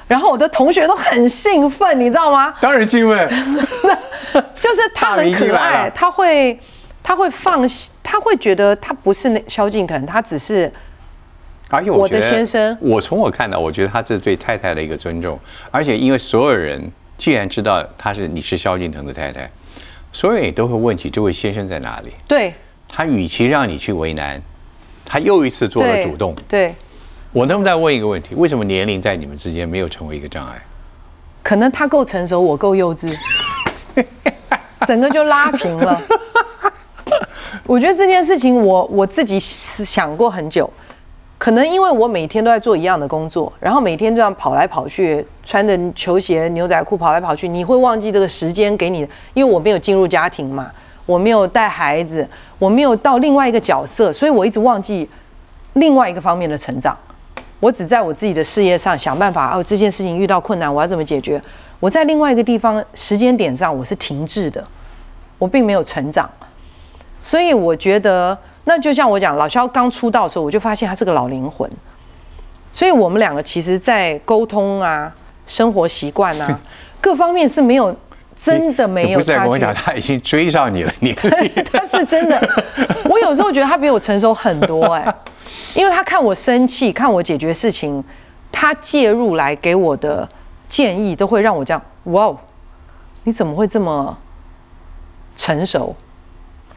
[0.06, 2.54] 然后我的同学都很兴奋，你知道吗？
[2.60, 3.28] 当然兴奋。
[4.60, 6.60] 就是他很可爱，他会
[7.04, 10.72] 他会放心，他会觉得他不是那萧敬腾，他只是
[11.70, 15.40] 而且我的我觉得，先生我从我看到，我觉得他这是对太太的一个尊重，
[15.72, 19.50] 而且因为所有人既然知道他是你是萧敬腾的太太，
[20.12, 22.14] 所有人也都会问起这位先生在哪里。
[22.28, 22.54] 对
[22.88, 24.42] 他与其让你去为难，
[25.06, 26.34] 他又一次做了主动。
[26.48, 26.74] 对，
[27.34, 28.34] 我能不能再问一个问题？
[28.36, 30.62] 为什么年龄在你们之间没有成为一个障碍？
[31.44, 33.14] 可能他够成熟，我够幼稚，
[34.88, 36.02] 整个就拉平了。
[37.66, 40.70] 我觉得这件事情我我自己想过很久，
[41.38, 50.72] 可能因为我每天都在做一样的工作，然后每天这样跑来跑去，穿着球鞋、牛仔裤跑来跑去，你会忘记这个时间给你，因为我没有进入家庭嘛，
[51.06, 55.10] 我没有带孩子，我没有到另外一个角色，所以我一直忘记
[55.74, 56.98] 另外一个方面的成长。
[57.60, 61.42] 我只在我自己的事业上想办法，哦，这件事情遇到困难，我要怎么解决？
[61.80, 64.66] 我在另外一个地方时间点上我是停滞的，
[65.38, 66.30] 我并没有成长，
[67.22, 71.70] 所以我觉得，那就像我讲，老肖刚出道的时候，我就发现他是个老灵魂，
[72.72, 75.14] 所以我们两个其实，在沟通啊、
[75.46, 76.60] 生活习惯啊
[77.00, 77.96] 各方面是没有
[78.36, 79.40] 真的没有差距。
[79.40, 81.14] 跟我讲，他已经追上你了，你
[81.72, 82.64] 他是真的，
[83.06, 85.16] 我有时候觉得他比我成熟很多哎、
[85.76, 88.04] 因为他看我生气，看我解决事情，
[88.52, 90.28] 他介入来给我的
[90.68, 92.38] 建议，都会让我这样，哇哦，
[93.24, 94.18] 你怎么会这么
[95.36, 95.96] 成熟？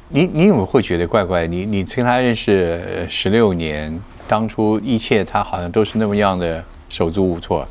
[0.08, 1.46] 你你有没有会觉得怪怪？
[1.46, 7.66] 你你跟他认识十六年，当初一切他好像都是那么样的手足无措，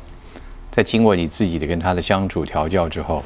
[0.70, 3.22] 在经过你自己的跟他的相处调教之后，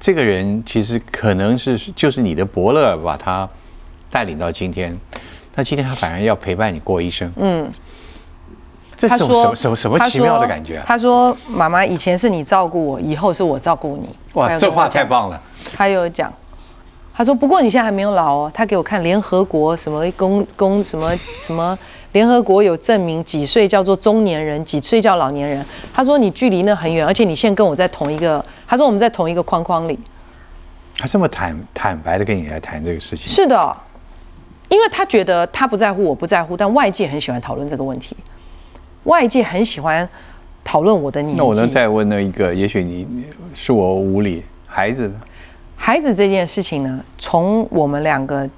[0.00, 3.48] 这个人其实可能是就是你的伯乐把他
[4.10, 4.96] 带领到今天，
[5.54, 7.70] 那今天他反而要陪伴你过一生，嗯，
[8.96, 10.84] 这是什么什么什么奇妙的感觉啊？
[10.86, 15.40] 他说：“妈妈，以前是你照顾我，以后是我照顾你。”哇，这话太棒了！
[15.74, 16.32] 他有讲，
[17.14, 18.50] 他说不过你现在还没有老哦。
[18.54, 21.78] 他给我看联合国什么公公什么什么，
[22.12, 25.64] 联合国有证明几岁叫做中年人，几岁叫老年人。
[25.92, 29.98] 他说你距离那很远，而且你现在跟我在同一个，他说我们在同一个框框里。
[30.98, 33.76] 他这么坦坦白的跟你来谈这个事情，是的，
[34.70, 38.16] 因为他觉得他不在乎，我不在乎，但外界很喜欢讨论这个问题，
[39.06, 40.08] 外界很喜欢
[40.62, 41.38] 讨论我的年纪。
[41.38, 42.54] 那我能再问那一个？
[42.54, 45.14] 也许你你是我无理，孩子呢？
[45.74, 48.48] 孩子这件事情呢，从我们两个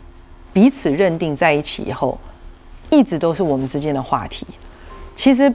[0.53, 2.19] 彼此认定在一起以后，
[2.91, 4.47] 一直都是我们之间的话题。
[5.15, 5.53] 其实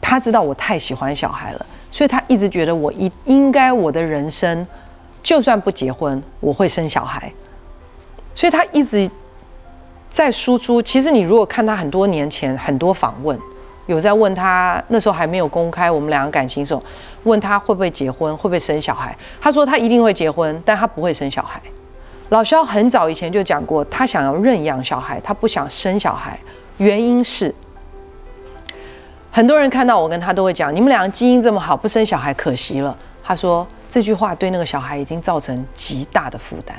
[0.00, 4.66] 他知道我太喜欢小孩了，所以他一直觉得我应应该我的人生，
[5.22, 7.30] 就算不结婚，我会生小孩。
[8.34, 9.08] 所以他一直
[10.10, 10.80] 在输出。
[10.80, 13.38] 其实你如果看他很多年前很多访问，
[13.86, 16.82] 有在问他那时候还没有公开我们两个感情的时候，
[17.24, 19.16] 问他会不会结婚，会不会生小孩。
[19.40, 21.60] 他说他一定会结婚，但他不会生小孩。
[22.28, 26.38] 老肖很早以前就讲过，他想要认养小孩，他不想生小孩，
[26.78, 27.54] 原因是
[29.30, 32.96] 很多人看到我跟他都会讲，你们两个基因这么好，不生小孩可惜了。
[33.24, 36.76] 他说这句话对那个小孩已经造成极大的负担。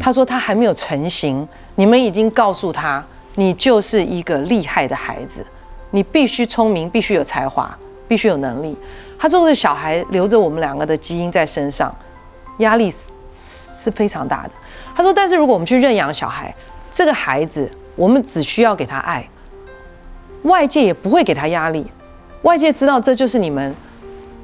[0.00, 5.44] 他说他还没有成型，你们已经告诉他，你就是一个厉害的孩子，
[5.94, 7.72] 你必须聪明，必须有才华，
[8.08, 8.76] 必须有能力。
[9.16, 11.94] 他说这小孩留着我们两个的基因在身上，
[12.58, 14.50] 压力是是非常大的。
[14.92, 16.52] 他说，但是如果我们去认养小孩，
[16.90, 19.24] 这个孩子我们只需要给他爱，
[20.42, 21.86] 外界也不会给他压力，
[22.42, 23.72] 外界知道这就是你们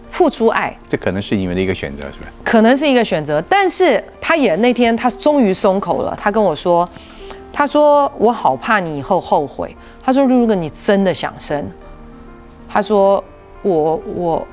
[0.08, 2.30] 付出爱，这可能是你们的一个选择，是不是？
[2.44, 6.88] 可能是一个选择，但是他也那天他终于松口了，他跟我说，
[7.52, 11.64] 他说我好怕你以后后悔，他说如果你真的想生，
[12.68, 13.22] 他说
[13.62, 14.46] 我我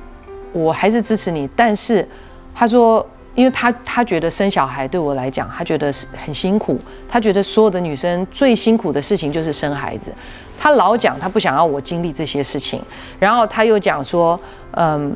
[0.54, 2.08] 我还是支持你，但是
[2.54, 3.06] 他说，
[3.36, 5.94] 因为他他觉得生小孩对我来讲，他觉得
[6.26, 10.12] 很辛苦，他觉得所有的女生最辛苦的事情就是生孩子，
[10.60, 12.82] 他老讲他不想要我经历这些事情，
[13.20, 14.40] 然后他又讲说，
[14.72, 15.16] 嗯。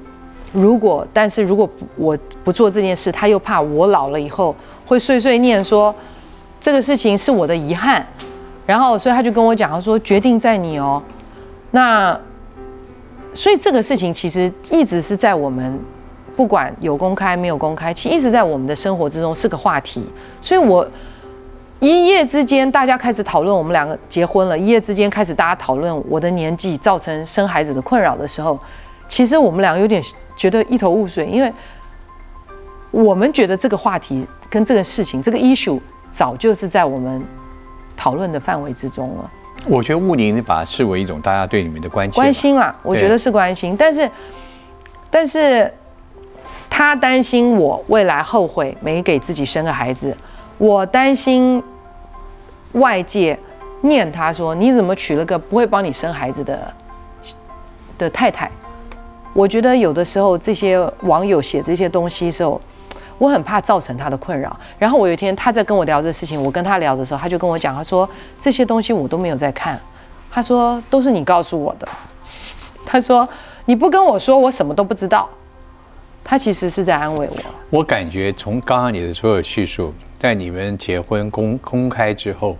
[0.54, 4.54] 如果，但是如果我不做这件事，他又怕我老了以后
[4.86, 5.96] 会碎碎念说
[6.62, 8.06] 这个事情是我的遗憾，
[8.68, 11.02] 然后所以他就跟我讲，他说决定在你哦。
[11.72, 12.18] 那
[13.34, 15.80] 所以这个事情其实一直是在我们
[16.36, 20.06] 不管有公开没有公开，其实一直在我们的生活之中是个话题。
[20.40, 20.88] 所以我
[21.80, 28.60] 一夜之间大家开始讨论我们两个结婚了，一夜之间开始大家讨论我的年纪造成生孩子的困扰的时候，
[29.08, 30.00] 其实我们两个有点
[30.36, 31.52] 觉得一头雾水，因为
[32.92, 35.80] 我们觉得这个话题跟这个事情这个 issue
[36.12, 37.24] 早就是在我们
[37.98, 39.32] 讨论的范围之中了。
[39.68, 44.10] 我觉得雾宁把它视为一种大家对你们的关心，关心啦，我觉得是关心，但是
[45.10, 45.72] 但是
[46.70, 50.16] 他担心我未来后悔没给自己生个孩子，
[50.58, 51.62] 我担心
[52.74, 53.38] 外界
[53.82, 56.74] 念他说你怎么娶了个不会帮你生孩子的
[57.98, 58.50] 的太太。
[59.34, 62.60] 我觉得有的时候这些网友写这些东西的时候，
[63.22, 64.60] 我很怕造成他的困扰。
[64.80, 69.80] 然后我有一天他在跟我聊这事情，我跟他聊的时候，他就跟我讲，他说这些东西我都没有在看，
[70.32, 71.88] 他说都是你告诉我的。
[72.84, 73.30] 他说
[73.66, 75.30] 你不跟我说，我什么都不知道。
[76.24, 77.38] 他其实是在安慰我。
[77.70, 82.58] 我感觉从刚刚你的所有叙述，在你们结婚公公开之后，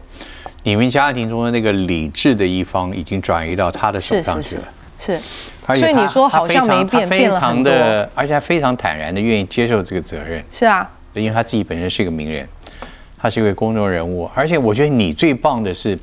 [0.62, 4.64] 你们家庭中的那个理智的一方已经转移到他的手上去了。
[5.64, 7.72] 他所以你说好像没变，非变了很多。
[7.72, 12.48] 常的，而且他非常坦然的愿意接受这个责任，是啊，因为他自己本身是一个名人，
[13.18, 15.98] 他是一位公众人物，而且我觉得你最棒的是，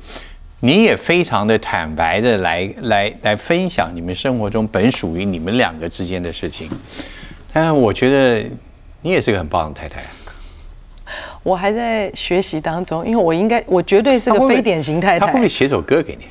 [0.61, 6.69] 你也非常的坦白的来来来分享你们生活中本属于你们两个之间的事情。
[7.53, 8.49] 但我觉得
[9.01, 10.03] 你也是个很棒的太太。
[11.41, 15.25] 我还在学习当中，因为我应该，我绝对是个非典型太太。
[15.25, 16.25] 他会不会写首歌给你？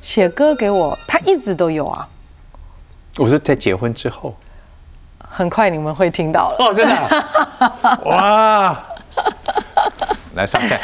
[0.00, 2.08] 写歌给我，他一直都有啊。
[3.16, 4.34] 我是在结婚之后。
[5.30, 6.56] 很快你们会听到了。
[6.58, 8.04] 哦，真的。
[8.10, 8.82] 哇！
[10.34, 10.80] 来上菜。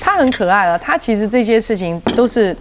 [0.00, 2.56] 他很可爱啊，他其实这些事情都是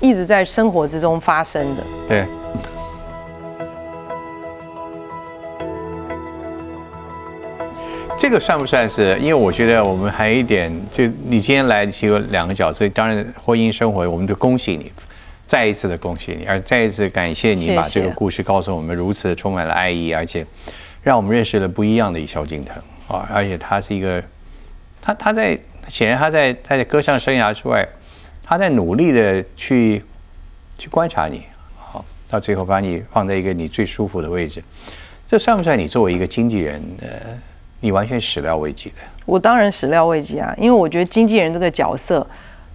[0.00, 1.82] 一直在生活之中发生的。
[2.08, 2.26] 对。
[8.30, 9.18] 这个算不算是？
[9.18, 14.92] 因为我觉得我们还有一点，就你今天来其实有两个角色，当然婚姻生活，我们都恭喜你，
[15.46, 20.46] 再一次的恭喜你，而再一次感谢你把这个故事告诉我们，如此充满了爱意，而且
[21.02, 22.76] 让我们认识了不一样的萧敬腾
[23.08, 23.28] 啊！
[23.34, 24.22] 而且他是一个，
[25.02, 27.84] 他他在显然他在他在歌唱生涯之外，
[28.44, 30.00] 他在努力的去
[30.78, 31.42] 去观察你，
[31.76, 34.62] 好，到最后把你放在一个你最舒服的位置，
[35.26, 37.36] 这算不算你作为一个经纪人的？
[37.82, 42.26] 你完全始料未及的，我当然始料未及啊，因为我觉得经纪人这个角色，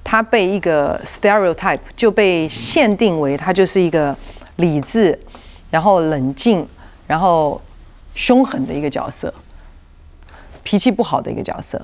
[0.03, 4.17] 他被一个 stereotype 就被限定为他就是一个
[4.55, 5.19] 理智，
[5.69, 6.67] 然后冷静，
[7.05, 7.61] 然后
[8.15, 9.31] 凶狠的一个角色，
[10.63, 11.79] 脾气不好的一个角色。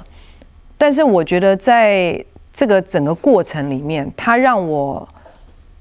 [0.75, 5.07] 但是我觉得在这个整个过程里面，他让我，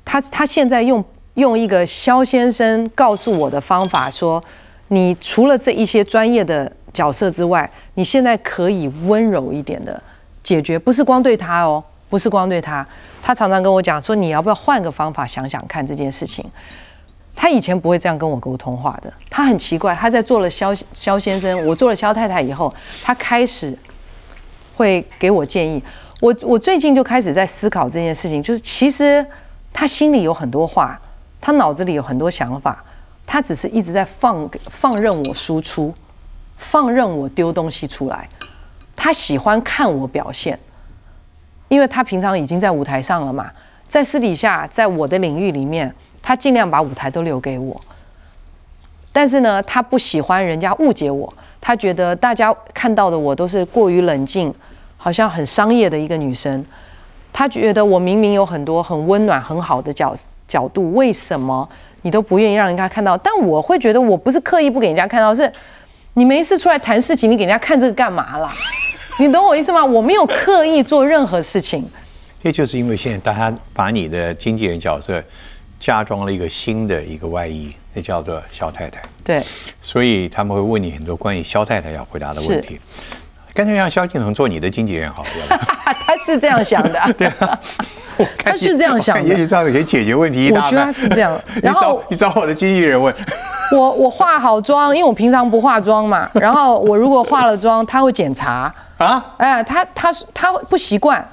[0.04, 1.02] 他他现在用
[1.34, 4.44] 用一个肖先生告诉我的方法说，
[4.88, 6.70] 你除了这一些专业的。
[6.92, 10.02] 角色之外，你现在可以温柔一点的
[10.42, 12.86] 解决，不是光对他哦，不是光对他。
[13.22, 16.44] 他常常跟我讲说，你要不要换个方法想想看这件事情。
[17.36, 19.94] 他以前不会这样跟我沟通话的，他很奇怪。
[19.94, 23.78] 他在做了肖肖先生，我做了肖太太以后，他开始
[24.74, 25.82] 会给我建议。
[26.20, 29.24] 我我最近就开始在思考这件事情，就是其实
[29.72, 31.00] 他心里有很多话，
[31.40, 32.84] 他脑子里有很多想法，
[33.24, 35.94] 他只是一直在放放任我输出。
[36.60, 38.28] 放任我丢东西出来，
[38.94, 40.56] 他喜欢看我表现，
[41.68, 43.50] 因为他平常已经在舞台上了嘛，
[43.88, 45.92] 在私底下，在我的领域里面，
[46.22, 47.80] 他尽量把舞台都留给我。
[49.10, 54.54] 但是呢，他不喜欢人家误解我，他觉得大家看到的我都是过于冷静，
[54.98, 56.64] 好像很商业的一个女生。
[57.32, 60.14] 他觉得我明明有很多很温暖、很好的角
[60.46, 61.66] 角度，为什么
[62.02, 63.16] 你都不愿意让人家看到？
[63.16, 65.50] 但我会觉得我不是刻意不给人家看到，是。
[66.14, 68.52] 你没事出来谈事情，你给人家看这个干嘛啦？
[69.18, 69.84] 你懂我意思吗？
[69.84, 71.88] 我没有刻意做任何事情。
[72.42, 75.22] 这就是因为现在大家把你的经纪人角色
[75.78, 79.02] 加装了一个新的一个外衣，那叫做肖太太。
[79.22, 79.42] 对。
[79.82, 82.80] 所以他们会问你很多关于肖太太要回答的问题。
[83.52, 85.58] 干脆让萧敬腾做你的经纪人好了。
[86.06, 86.98] 他是这样想的。
[87.18, 87.60] 对啊。
[88.42, 89.28] 他是这样想的。
[89.28, 90.50] 也许这样子可以解决问题。
[90.50, 91.38] 我觉得他是这样。
[91.62, 93.14] 然后你找我的经纪人问。
[93.72, 96.28] 我我化好妆，因为我平常不化妆嘛。
[96.34, 99.34] 然后我如果化了妆，他会检查啊。
[99.36, 101.26] 哎，他他他不习惯，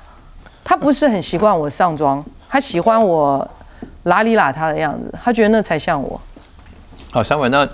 [0.63, 3.47] 他不是很习惯我上妆，他喜欢我
[4.06, 6.19] 邋里邋遢的样子，他觉得那才像我。
[7.10, 7.67] 好，三文，那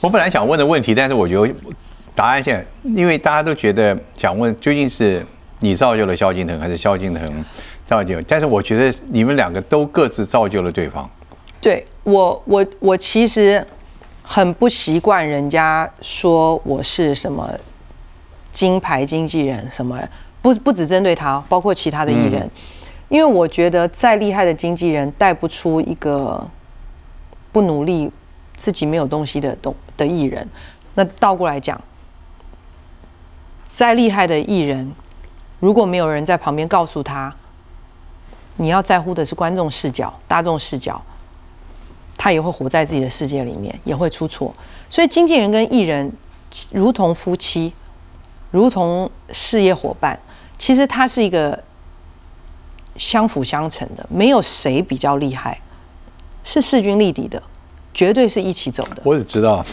[0.00, 1.54] 我本来想问的问题，但是我觉得
[2.14, 5.24] 答案现在，因为大家都觉得想问，究竟是
[5.60, 7.44] 你造就了萧敬腾，还是萧敬腾
[7.86, 8.20] 造就？
[8.22, 11.08] 但是我觉得你们两个都各自造就了对方。
[11.60, 13.66] 对我，我我其实。
[14.22, 17.50] 很不习惯人家说我是什么
[18.52, 19.98] 金牌经纪人，什么
[20.40, 22.48] 不不只针对他，包括其他的艺人，
[23.08, 26.46] 因为我觉得再厉害的经纪人带不出一个
[27.50, 28.10] 不努力、
[28.56, 30.48] 自己没有东西的东的艺人。
[30.94, 31.80] 那倒过来讲，
[33.68, 34.92] 再厉害的艺人，
[35.58, 37.34] 如果没有人在旁边告诉他，
[38.56, 41.02] 你要在乎的是观众视角、大众视角。
[42.16, 44.54] 他也会活在自己的世界里面，也会出错。
[44.88, 46.12] 所以经纪人跟艺人
[46.70, 47.72] 如同夫妻，
[48.50, 50.18] 如同事业伙伴，
[50.58, 51.58] 其实他是一个
[52.96, 55.58] 相辅相成的，没有谁比较厉害，
[56.44, 57.42] 是势均力敌的，
[57.92, 59.02] 绝对是一起走的。
[59.02, 59.64] 我只知道，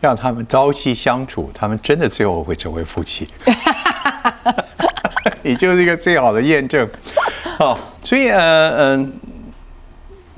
[0.00, 3.28] 让他们朝夕相处，他们真的最后会成为夫妻。
[5.42, 6.86] 你就是一个最好的验证。
[7.58, 9.12] 好，所以呃嗯。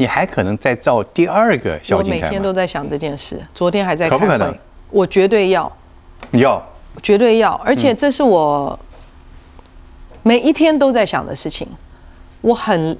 [0.02, 4.52] 你还可能再造第二个小金我每天都在想这件事，昨天还在可不可能？
[4.90, 5.72] 我绝对要，
[6.32, 6.60] 要，
[7.00, 8.76] 绝对要，而且这是我
[10.24, 11.68] 每一天都在想的事情。
[12.40, 12.98] 我很，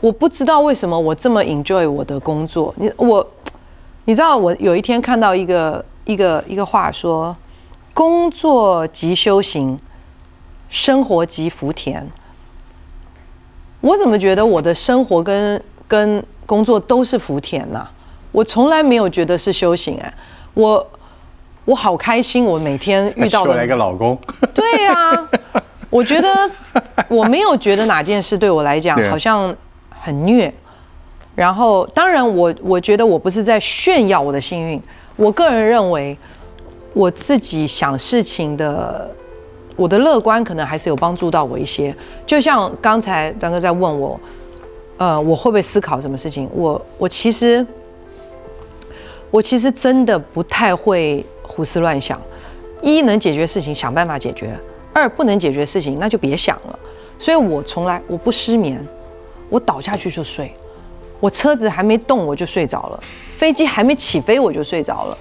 [0.00, 2.74] 我不知道为什么我这么 enjoy 我的工作。
[2.78, 3.28] 你我，
[4.06, 7.36] 你知道我有一天看到一个一个一个话说：
[7.92, 9.78] 工作即修行，
[10.70, 12.08] 生活即福田。
[13.82, 17.86] 我怎么觉得我的生活跟跟工作都是福田呐、
[18.32, 20.14] 我从来没有觉得是修行哎、
[20.54, 20.86] 我
[21.64, 24.18] 我好开心，我每天遇到的个老公，
[24.54, 25.28] 对呀、
[25.90, 26.28] 我觉得
[27.08, 29.54] 我没有觉得哪件事对我来讲好像
[29.90, 30.52] 很虐。
[31.34, 34.80] 然后，当然我我觉得我不是在炫耀我的幸运，
[35.16, 36.16] 我个人认为
[36.94, 39.10] 我自己想事情的，
[39.76, 41.94] 我的乐观可能还是有帮助到我一些。
[42.24, 44.18] 就像刚才段哥在问我，
[44.98, 46.48] 呃，我会不会思考什么事情？
[46.54, 47.64] 我我其实
[49.30, 52.20] 我其实真的不太会胡思乱想。
[52.82, 54.48] 一能解决事情，想办法解决；
[54.92, 56.78] 二不能解决事情，那就别想了。
[57.18, 58.86] 所以我从来我不失眠，
[59.48, 60.52] 我倒下去就睡。
[61.18, 63.02] 我车子还没动我就睡着了，
[63.36, 65.18] 飞机还没起飞我就睡着了。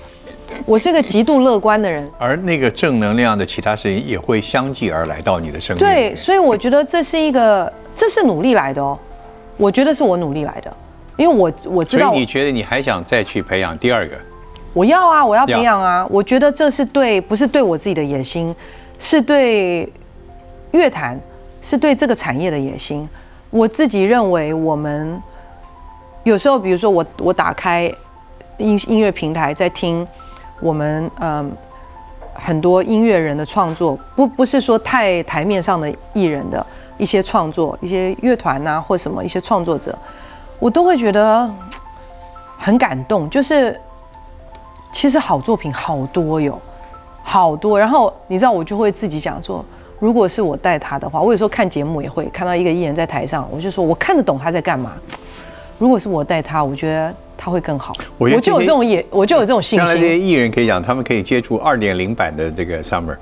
[0.66, 5.86] 我是个极度乐观的人，而那个正能量的其他事情也会相继而来到你的生命。
[5.86, 9.00] 对，所以我觉得这是一个，这是努力来的哦。
[9.58, 10.76] 我觉得是我努力来的，
[11.18, 14.16] 因为我我知道所以你觉得你还想再去培养第二个？
[14.74, 16.06] 我要啊，我要要培养啊！
[16.10, 18.54] 我觉得这是对，不是对我自己的野心，
[19.00, 19.90] 是对
[20.72, 21.18] 乐坛，
[21.62, 23.08] 是对这个产业的野心。
[23.50, 25.22] 我自己认为，我们
[26.24, 27.90] 有时候，比如说我我打开
[28.58, 30.06] 音音乐平台，在听
[30.60, 31.50] 我们嗯
[32.34, 36.66] 很多音乐人的创作，不不是说太台面上的艺人的
[36.98, 39.98] 一些创作，一些乐团呐、或什么一些创作者，
[40.60, 41.56] 我都会觉得嗯
[42.58, 43.80] 很感动，就是。
[44.98, 46.58] 其实好作品好多哟，
[47.22, 47.78] 好多。
[47.78, 49.64] 然后你知道，我就会自己讲说，
[50.00, 54.94] 如果是我带他的话，我有时候看节目也会看到一个艺人在台上，我就说我看得懂他在干嘛。
[55.78, 57.94] 如果是我带他，我觉得他会更好。
[58.18, 60.18] 我就有这种也，我就有这种信心将来这些。
[60.18, 63.18] 艺人可以讲，他们可以接触二点零版的这个 Summer，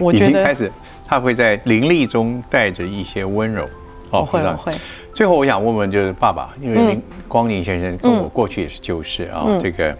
[0.00, 0.72] 我觉得经开始，
[1.06, 3.66] 他会在凌厉中带着一些温柔。
[4.10, 4.72] 哦会，会。
[5.12, 9.96] 最后我想问问，就是爸爸，因为林光宁先生跟我嗯过去也是旧识啊，嗯这个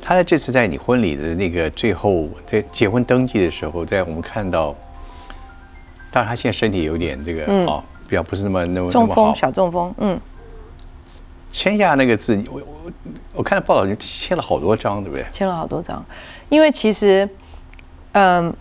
[0.00, 4.74] 他在这次在你婚礼的那个最后在结婚登记的时候，在我们看到，
[6.10, 10.20] 当然他现在身体有点这个嗯哦，比较不是那么那么那中风，小中风，嗯，
[11.50, 12.92] 签下那个字，我我
[13.36, 15.24] 我看到报道就签了好多张，对不对？
[15.30, 16.04] 签了好多张。
[16.50, 17.28] 因为其实，
[18.12, 18.54] 嗯，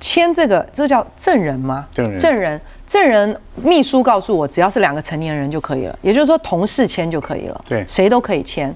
[0.00, 1.86] 签这个这叫证人吗？
[1.94, 8.74] 证人证人，证人秘书告诉我，只要是两个成年人就可以了，也就是说同事签就可以了，对谁都可以签。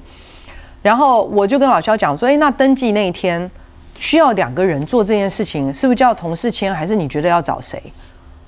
[0.83, 3.51] 然后我就跟老肖讲说，哎，那登记那一天
[3.95, 7.83] 需要两个人做这件事情，是不是叫同事签，还是你觉得要找谁？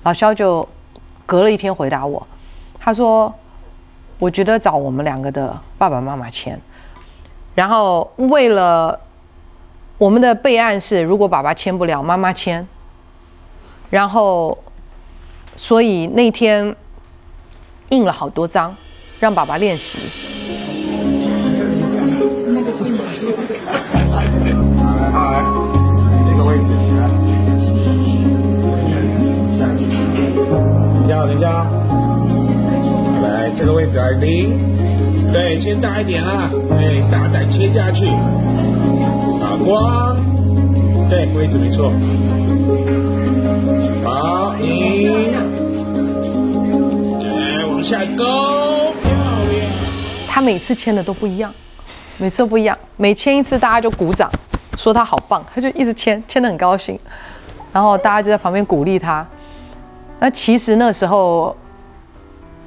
[0.03, 0.67] 老肖就
[1.25, 2.25] 隔了一天回答我，
[2.79, 3.33] 他说，
[4.19, 6.59] 我觉得找我们两个的爸爸妈妈签。
[7.55, 8.99] 然后为了
[9.97, 12.67] 我们的备案是，如果爸爸签不了，妈妈签。
[13.89, 14.55] 然后，
[15.55, 16.75] 所以那天
[17.89, 18.75] 印了好多张，
[19.19, 19.97] 让爸爸练习。
[26.25, 26.67] 这个位置。
[30.93, 31.67] 等一下，等一下。
[33.23, 34.59] 来，这个位置耳钉。
[35.33, 36.51] 对，牵大一点啊。
[36.69, 38.05] 对，大胆切下去。
[39.67, 40.15] 光。
[41.09, 41.91] 对，位置没错。
[44.05, 45.35] 好，一。
[47.25, 49.69] 来，往下勾，漂亮。
[50.29, 51.53] 他每次签的都不一样，
[52.17, 54.31] 每次都不一样，每签一次大家就鼓掌，
[54.77, 56.97] 说他好棒，他就一直签，签得很高兴，
[57.73, 59.27] 然后大家就在旁边鼓励他。
[60.19, 61.53] 那其实那时候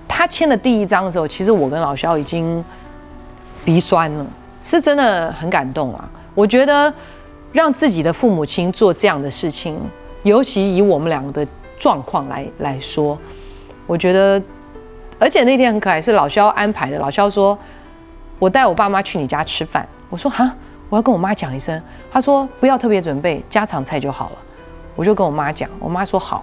[0.06, 2.62] 他签的第一张的时候，其实我跟老肖已经
[3.64, 4.26] 鼻酸了，
[4.62, 6.06] 是真的很感动啊。
[6.40, 6.90] 我觉得
[7.52, 9.78] 让自己的父母亲做这样的事情，
[10.22, 13.18] 尤其以我们两个的状况来来说，
[13.86, 14.42] 我觉得
[15.18, 16.98] 而且那天很可爱，是老肖安排的。
[16.98, 17.58] 老肖说
[18.40, 20.50] ：“我带我爸妈去你家吃饭。”我说：“哈，
[20.88, 21.78] 我要跟我妈讲一声。”
[22.10, 24.36] 他说：“不要特别准备，家常菜就好了。”
[24.96, 26.42] 我就跟我妈讲，我妈说好，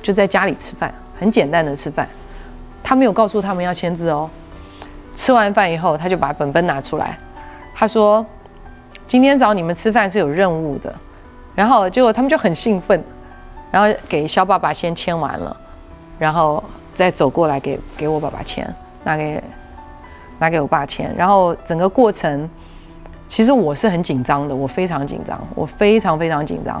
[0.00, 2.08] 就在家里吃饭，很简单的吃饭。
[2.80, 4.30] 他没有告诉他们要签字哦。
[5.16, 7.18] 吃完饭以后，他就把本本拿出来，
[7.74, 8.24] 他说
[9.10, 10.94] ：“今天找你们吃饭是有任务的。”
[11.56, 13.02] 然后结果他们就很兴奋，
[13.72, 15.56] 然后给肖爸爸先签完了，
[16.16, 16.62] 然后
[16.94, 19.42] 再走过来给给我爸爸签，拿给
[20.38, 22.48] 拿给我爸签，然后整个过程，
[23.26, 26.80] 其实我是很紧张的，我非常紧张，我非常非常紧张，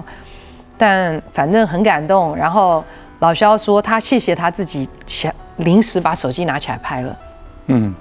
[0.78, 2.36] 但反正很感动。
[2.36, 2.84] 然后
[3.18, 7.18] 老肖说他谢谢他自己想临时把手机拿起来拍了，
[7.66, 7.92] 嗯，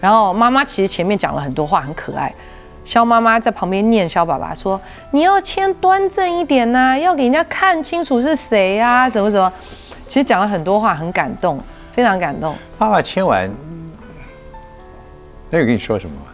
[0.00, 2.34] 然后妈妈其实前面讲了很多话，很可爱。
[2.86, 4.80] 肖妈妈在旁边念肖爸爸说
[5.10, 9.52] ：“你要签端正一点呐、要给人家看清楚是谁呀、什么什么。”
[10.06, 11.60] 其实讲了很多话，很感动，
[11.90, 12.54] 非常感动。
[12.78, 13.50] 爸爸签完，
[15.50, 16.26] 那有跟你说什么吗？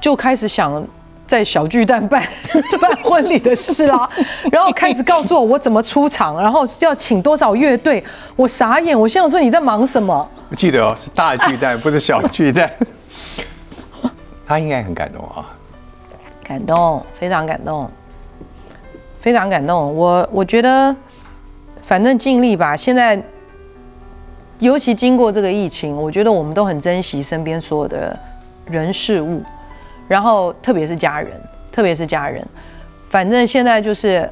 [0.00, 0.84] 就开始想
[1.24, 2.26] 在小巨蛋办
[2.80, 4.10] 办婚礼的事啦，
[4.50, 8.02] 然后开始告诉我我怎么出场，然后要请多少乐队，
[8.34, 10.28] 我傻眼，我心想说你在忙什么？
[10.50, 12.68] 我记得哦，是大巨蛋，不是小巨蛋。
[14.44, 15.46] 他应该很感动啊，
[16.50, 17.88] 感动，非常感动，
[19.20, 19.96] 非常感动。
[19.96, 20.96] 我我觉得，
[21.80, 22.76] 反正尽力吧。
[22.76, 23.22] 现在，
[24.58, 28.18] 尤其经过这个疫情，我觉得我们都很珍惜身边所有的
[28.66, 29.44] 人事物，
[30.08, 31.40] 然后特别是家人，
[31.70, 32.44] 特别是家人。
[33.08, 34.28] 反正现在就是，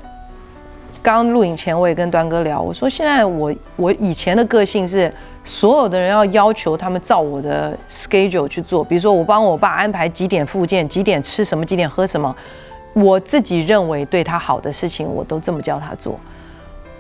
[1.01, 5.14] 刚录影前我也跟端哥聊，我说现在我我以前的个性是，
[5.49, 12.36] 所有的人要要求他们照我的 schedule 去做，比如说我帮我爸安排几点复健，几点吃什么，几点喝什么，
[12.92, 16.20] 我自己认为对他好的事情，我都这么叫他做。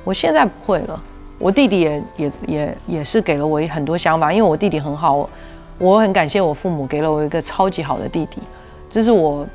[0.02, 0.98] 我现在不会了，
[1.38, 5.28] 我弟弟也也也也是给了我很多想法，因为我弟弟很好，
[5.76, 8.38] 我很感谢我父母给了我一个超级好的弟弟，
[8.88, 9.46] 这是我。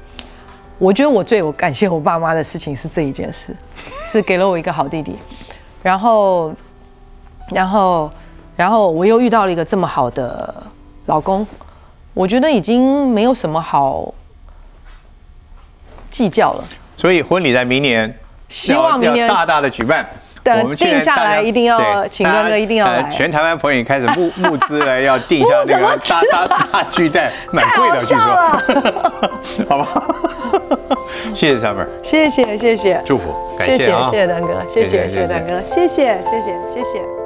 [0.79, 3.55] 我觉得我最有感谢我爸妈的事情是这一件事，
[4.05, 5.15] 是给了我一个好弟弟，
[5.81, 6.51] 然后，
[7.51, 8.11] 然后，
[8.55, 10.53] 然后我又遇到了一个这么好的
[11.07, 11.45] 老公，
[12.13, 14.13] 我觉得已经没有什么好
[16.09, 16.63] 计较了。
[16.95, 18.17] 所以婚礼在明年，
[18.49, 20.05] 希望明年大大的举办。
[20.43, 28.35] 等我们定下来一定要对请哥哥一定要全台湾朋友也开始募 募资了，要定下那个大大大巨蛋，蛮贵的，据说。
[29.69, 29.87] 好吧，
[31.33, 37.22] 谢谢 Summer，谢谢谢谢，祝福，感谢谢啊，谢谢丹哥，谢谢谢谢谢谢丹哥，谢谢谢谢谢谢。